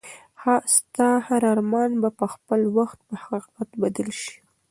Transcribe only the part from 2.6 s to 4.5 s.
وخت په حقیقت بدل شي.